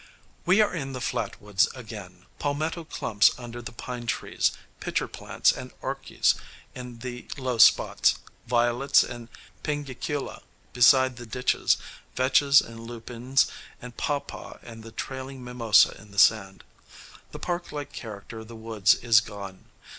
[0.47, 5.51] We are in the flat woods again palmetto clumps under the pine trees, pitcher plants
[5.51, 6.33] and orchis
[6.73, 8.15] in the low spots,
[8.47, 9.29] violets and
[9.61, 10.41] pinguicula
[10.73, 11.77] beside the ditches,
[12.15, 13.45] vetches and lupines
[13.79, 16.63] and pawpaw and the trailing mimosa in the sand.
[17.31, 19.65] The park like character of the woods is gone.